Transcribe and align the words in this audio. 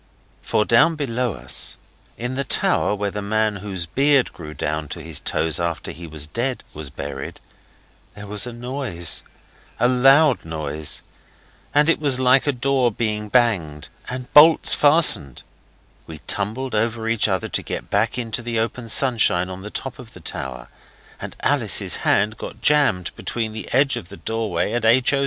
For, 0.41 0.65
down 0.65 0.95
below 0.95 1.33
us, 1.33 1.77
in 2.17 2.33
the 2.33 2.43
tower 2.43 2.95
where 2.95 3.11
the 3.11 3.21
man 3.21 3.57
whose 3.57 3.85
beard 3.85 4.33
grew 4.33 4.55
down 4.55 4.87
to 4.87 5.01
his 5.03 5.19
toes 5.19 5.59
after 5.59 5.91
he 5.91 6.07
was 6.07 6.25
dead 6.25 6.63
was 6.73 6.89
buried, 6.89 7.39
there 8.15 8.25
was 8.25 8.47
a 8.47 8.51
noise 8.51 9.21
a 9.79 9.87
loud 9.87 10.43
noise. 10.43 11.03
And 11.71 11.87
it 11.87 11.99
was 11.99 12.19
like 12.19 12.47
a 12.47 12.51
door 12.51 12.91
being 12.91 13.29
banged 13.29 13.89
and 14.09 14.33
bolts 14.33 14.73
fastened. 14.73 15.43
We 16.07 16.17
tumbled 16.25 16.73
over 16.73 17.07
each 17.07 17.27
other 17.27 17.49
to 17.49 17.61
get 17.61 17.91
back 17.91 18.17
into 18.17 18.41
the 18.41 18.57
open 18.57 18.89
sunshine 18.89 19.49
on 19.51 19.61
the 19.61 19.69
top 19.69 19.99
of 19.99 20.13
the 20.13 20.19
tower, 20.19 20.67
and 21.21 21.35
Alice's 21.41 21.97
hand 21.97 22.37
got 22.39 22.59
jammed 22.59 23.15
between 23.15 23.53
the 23.53 23.71
edge 23.71 23.97
of 23.97 24.09
the 24.09 24.17
doorway 24.17 24.71
and 24.73 24.83
H. 24.83 25.13
O. 25.13 25.19